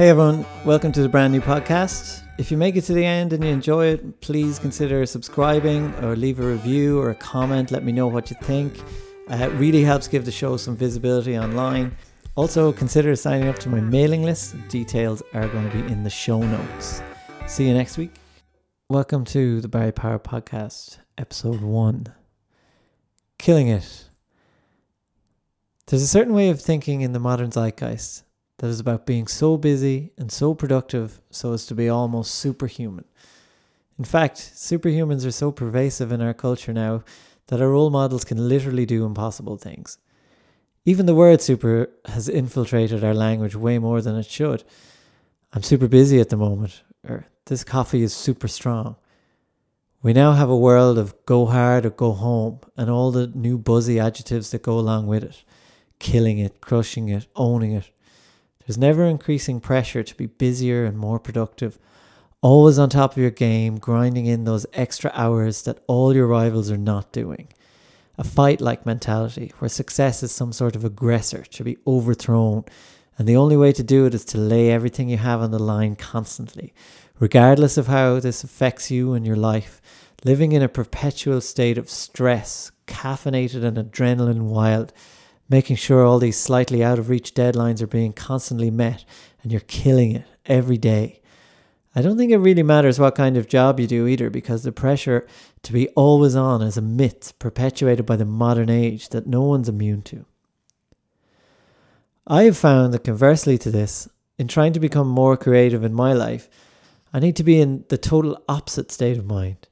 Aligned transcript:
Hey 0.00 0.08
everyone, 0.08 0.46
welcome 0.64 0.92
to 0.92 1.02
the 1.02 1.10
brand 1.10 1.30
new 1.30 1.42
podcast. 1.42 2.22
If 2.38 2.50
you 2.50 2.56
make 2.56 2.74
it 2.74 2.84
to 2.84 2.94
the 2.94 3.04
end 3.04 3.34
and 3.34 3.44
you 3.44 3.50
enjoy 3.50 3.88
it, 3.88 4.22
please 4.22 4.58
consider 4.58 5.04
subscribing 5.04 5.94
or 5.96 6.16
leave 6.16 6.40
a 6.40 6.42
review 6.42 6.98
or 6.98 7.10
a 7.10 7.14
comment. 7.14 7.70
Let 7.70 7.84
me 7.84 7.92
know 7.92 8.06
what 8.06 8.30
you 8.30 8.36
think. 8.40 8.80
Uh, 9.30 9.36
it 9.36 9.52
really 9.58 9.84
helps 9.84 10.08
give 10.08 10.24
the 10.24 10.32
show 10.32 10.56
some 10.56 10.74
visibility 10.74 11.36
online. 11.38 11.94
Also, 12.34 12.72
consider 12.72 13.14
signing 13.14 13.48
up 13.48 13.58
to 13.58 13.68
my 13.68 13.78
mailing 13.78 14.22
list. 14.22 14.56
Details 14.70 15.22
are 15.34 15.46
going 15.48 15.70
to 15.70 15.76
be 15.76 15.92
in 15.92 16.02
the 16.02 16.08
show 16.08 16.40
notes. 16.40 17.02
See 17.46 17.68
you 17.68 17.74
next 17.74 17.98
week. 17.98 18.14
Welcome 18.88 19.26
to 19.26 19.60
the 19.60 19.68
Barry 19.68 19.92
Power 19.92 20.18
Podcast, 20.18 20.96
episode 21.18 21.60
one 21.60 22.06
Killing 23.36 23.68
It. 23.68 24.08
There's 25.88 26.00
a 26.00 26.08
certain 26.08 26.32
way 26.32 26.48
of 26.48 26.58
thinking 26.58 27.02
in 27.02 27.12
the 27.12 27.20
modern 27.20 27.50
zeitgeist 27.50 28.22
that 28.60 28.68
is 28.68 28.78
about 28.78 29.06
being 29.06 29.26
so 29.26 29.56
busy 29.56 30.12
and 30.18 30.30
so 30.30 30.54
productive 30.54 31.20
so 31.30 31.52
as 31.54 31.64
to 31.66 31.74
be 31.74 31.88
almost 31.88 32.34
superhuman. 32.34 33.06
In 33.98 34.04
fact, 34.04 34.36
superhumans 34.36 35.26
are 35.26 35.30
so 35.30 35.50
pervasive 35.50 36.12
in 36.12 36.20
our 36.20 36.34
culture 36.34 36.72
now 36.72 37.02
that 37.46 37.60
our 37.60 37.70
role 37.70 37.90
models 37.90 38.24
can 38.24 38.48
literally 38.48 38.86
do 38.86 39.06
impossible 39.06 39.56
things. 39.56 39.98
Even 40.84 41.06
the 41.06 41.14
word 41.14 41.40
super 41.40 41.90
has 42.06 42.28
infiltrated 42.28 43.02
our 43.02 43.14
language 43.14 43.56
way 43.56 43.78
more 43.78 44.00
than 44.00 44.16
it 44.16 44.26
should. 44.26 44.62
I'm 45.52 45.62
super 45.62 45.88
busy 45.88 46.20
at 46.20 46.28
the 46.28 46.36
moment, 46.36 46.82
or 47.06 47.26
this 47.46 47.64
coffee 47.64 48.02
is 48.02 48.14
super 48.14 48.48
strong. 48.48 48.96
We 50.02 50.12
now 50.12 50.32
have 50.32 50.48
a 50.48 50.56
world 50.56 50.98
of 50.98 51.14
go 51.26 51.46
hard 51.46 51.84
or 51.84 51.90
go 51.90 52.12
home 52.12 52.60
and 52.76 52.88
all 52.88 53.10
the 53.10 53.26
new 53.26 53.58
buzzy 53.58 53.98
adjectives 53.98 54.50
that 54.50 54.62
go 54.62 54.78
along 54.78 55.06
with 55.06 55.24
it 55.24 55.44
killing 56.00 56.38
it, 56.38 56.60
crushing 56.60 57.08
it, 57.08 57.28
owning 57.36 57.72
it. 57.72 57.90
There's 58.70 58.78
never 58.78 59.04
increasing 59.04 59.58
pressure 59.58 60.04
to 60.04 60.14
be 60.14 60.26
busier 60.26 60.84
and 60.84 60.96
more 60.96 61.18
productive, 61.18 61.76
always 62.40 62.78
on 62.78 62.88
top 62.88 63.10
of 63.10 63.18
your 63.18 63.32
game, 63.32 63.78
grinding 63.80 64.26
in 64.26 64.44
those 64.44 64.64
extra 64.72 65.10
hours 65.12 65.62
that 65.62 65.82
all 65.88 66.14
your 66.14 66.28
rivals 66.28 66.70
are 66.70 66.76
not 66.76 67.10
doing. 67.10 67.48
A 68.16 68.22
fight 68.22 68.60
like 68.60 68.86
mentality, 68.86 69.52
where 69.58 69.68
success 69.68 70.22
is 70.22 70.30
some 70.30 70.52
sort 70.52 70.76
of 70.76 70.84
aggressor 70.84 71.42
to 71.42 71.64
be 71.64 71.78
overthrown, 71.84 72.64
and 73.18 73.26
the 73.26 73.34
only 73.34 73.56
way 73.56 73.72
to 73.72 73.82
do 73.82 74.06
it 74.06 74.14
is 74.14 74.24
to 74.26 74.38
lay 74.38 74.70
everything 74.70 75.08
you 75.08 75.16
have 75.16 75.40
on 75.40 75.50
the 75.50 75.58
line 75.58 75.96
constantly, 75.96 76.72
regardless 77.18 77.76
of 77.76 77.88
how 77.88 78.20
this 78.20 78.44
affects 78.44 78.88
you 78.88 79.14
and 79.14 79.26
your 79.26 79.34
life, 79.34 79.82
living 80.22 80.52
in 80.52 80.62
a 80.62 80.68
perpetual 80.68 81.40
state 81.40 81.76
of 81.76 81.90
stress, 81.90 82.70
caffeinated 82.86 83.64
and 83.64 83.76
adrenaline 83.76 84.42
wild 84.42 84.92
making 85.50 85.76
sure 85.76 86.04
all 86.06 86.20
these 86.20 86.38
slightly 86.38 86.82
out 86.82 86.98
of 86.98 87.10
reach 87.10 87.34
deadlines 87.34 87.82
are 87.82 87.86
being 87.86 88.12
constantly 88.12 88.70
met 88.70 89.04
and 89.42 89.50
you're 89.50 89.60
killing 89.62 90.12
it 90.12 90.24
every 90.46 90.78
day. 90.78 91.20
I 91.94 92.02
don't 92.02 92.16
think 92.16 92.30
it 92.30 92.38
really 92.38 92.62
matters 92.62 93.00
what 93.00 93.16
kind 93.16 93.36
of 93.36 93.48
job 93.48 93.80
you 93.80 93.88
do 93.88 94.06
either, 94.06 94.30
because 94.30 94.62
the 94.62 94.70
pressure 94.70 95.26
to 95.64 95.72
be 95.72 95.88
always 95.88 96.36
on 96.36 96.62
is 96.62 96.76
a 96.76 96.82
myth 96.82 97.36
perpetuated 97.40 98.06
by 98.06 98.14
the 98.14 98.24
modern 98.24 98.70
age 98.70 99.08
that 99.08 99.26
no 99.26 99.42
one's 99.42 99.68
immune 99.68 100.02
to. 100.02 100.24
I 102.28 102.44
have 102.44 102.56
found 102.56 102.94
that 102.94 103.02
conversely 103.02 103.58
to 103.58 103.72
this, 103.72 104.08
in 104.38 104.46
trying 104.46 104.72
to 104.74 104.80
become 104.80 105.08
more 105.08 105.36
creative 105.36 105.82
in 105.82 105.92
my 105.92 106.12
life, 106.12 106.48
I 107.12 107.18
need 107.18 107.34
to 107.36 107.44
be 107.44 107.60
in 107.60 107.84
the 107.88 107.98
total 107.98 108.40
opposite 108.48 108.92
state 108.92 109.18
of 109.18 109.26
mind. 109.26 109.66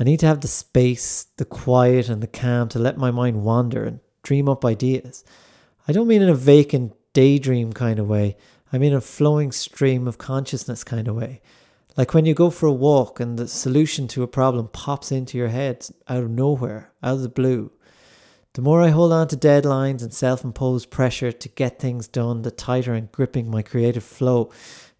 I 0.00 0.04
need 0.04 0.18
to 0.20 0.26
have 0.26 0.40
the 0.40 0.48
space, 0.48 1.26
the 1.36 1.44
quiet, 1.44 2.08
and 2.08 2.20
the 2.20 2.26
calm 2.26 2.68
to 2.70 2.80
let 2.80 2.98
my 2.98 3.12
mind 3.12 3.44
wander 3.44 3.84
and 3.84 4.00
dream 4.22 4.48
up 4.48 4.64
ideas. 4.64 5.24
I 5.86 5.92
don't 5.92 6.08
mean 6.08 6.22
in 6.22 6.28
a 6.28 6.34
vacant 6.34 6.94
daydream 7.12 7.72
kind 7.72 7.98
of 7.98 8.08
way. 8.08 8.36
I 8.72 8.78
mean 8.78 8.94
a 8.94 9.00
flowing 9.00 9.52
stream 9.52 10.08
of 10.08 10.18
consciousness 10.18 10.84
kind 10.84 11.08
of 11.08 11.16
way. 11.16 11.40
Like 11.96 12.14
when 12.14 12.24
you 12.24 12.34
go 12.34 12.48
for 12.48 12.66
a 12.66 12.72
walk 12.72 13.20
and 13.20 13.38
the 13.38 13.46
solution 13.46 14.08
to 14.08 14.22
a 14.22 14.28
problem 14.28 14.68
pops 14.68 15.12
into 15.12 15.36
your 15.36 15.48
head 15.48 15.86
out 16.08 16.22
of 16.22 16.30
nowhere, 16.30 16.90
out 17.02 17.14
of 17.14 17.22
the 17.22 17.28
blue. 17.28 17.70
The 18.54 18.62
more 18.62 18.82
I 18.82 18.88
hold 18.88 19.12
on 19.12 19.28
to 19.28 19.36
deadlines 19.36 20.02
and 20.02 20.12
self 20.12 20.44
imposed 20.44 20.90
pressure 20.90 21.32
to 21.32 21.48
get 21.50 21.78
things 21.78 22.06
done, 22.06 22.42
the 22.42 22.50
tighter 22.50 22.94
I'm 22.94 23.08
gripping 23.10 23.50
my 23.50 23.62
creative 23.62 24.04
flow, 24.04 24.50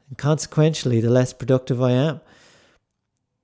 and 0.09 0.17
consequentially, 0.17 1.01
the 1.01 1.11
less 1.11 1.35
productive 1.35 1.83
I 1.83 1.93
am. 1.93 2.21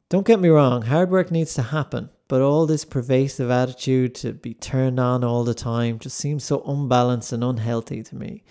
Don't 0.08 0.26
get 0.26 0.40
me 0.40 0.48
wrong, 0.48 0.82
hard 0.82 1.10
work 1.10 1.30
needs 1.30 1.52
to 1.54 1.62
happen, 1.62 2.08
but 2.28 2.42
all 2.42 2.66
this 2.66 2.84
pervasive 2.84 3.50
attitude 3.50 4.14
to 4.16 4.32
be 4.34 4.54
turned 4.54 5.00
on 5.00 5.24
all 5.24 5.44
the 5.44 5.54
time 5.54 5.98
just 5.98 6.16
seems 6.16 6.44
so 6.44 6.62
unbalanced 6.66 7.32
and 7.32 7.42
unhealthy 7.42 8.02
to 8.02 8.14
me. 8.14 8.44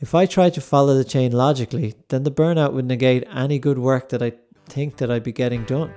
If 0.00 0.14
I 0.14 0.26
tried 0.26 0.54
to 0.54 0.60
follow 0.60 0.94
the 0.94 1.04
chain 1.04 1.32
logically, 1.32 1.94
then 2.08 2.24
the 2.24 2.30
burnout 2.30 2.72
would 2.72 2.84
negate 2.84 3.24
any 3.32 3.58
good 3.58 3.78
work 3.78 4.08
that 4.10 4.22
I 4.22 4.32
think 4.66 4.96
that 4.96 5.10
I'd 5.10 5.22
be 5.22 5.32
getting 5.32 5.64
done. 5.64 5.94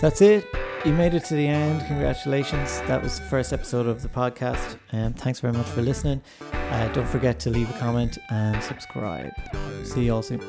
That's 0.00 0.20
it. 0.20 0.44
You 0.84 0.92
made 0.92 1.14
it 1.14 1.24
to 1.26 1.34
the 1.34 1.46
end. 1.46 1.86
Congratulations. 1.86 2.80
That 2.82 3.02
was 3.02 3.20
the 3.20 3.24
first 3.26 3.52
episode 3.52 3.86
of 3.86 4.02
the 4.02 4.08
podcast. 4.08 4.76
And 4.90 5.06
um, 5.06 5.12
thanks 5.14 5.38
very 5.38 5.52
much 5.52 5.66
for 5.66 5.80
listening. 5.80 6.20
Uh, 6.52 6.88
don't 6.88 7.08
forget 7.08 7.38
to 7.40 7.50
leave 7.50 7.70
a 7.70 7.78
comment 7.78 8.18
and 8.30 8.60
subscribe. 8.64 9.32
See 9.84 10.06
you 10.06 10.14
all 10.14 10.22
soon. 10.22 10.40